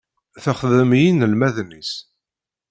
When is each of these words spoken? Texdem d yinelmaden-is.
Texdem 0.43 0.91
d 0.97 1.01
yinelmaden-is. 1.03 1.91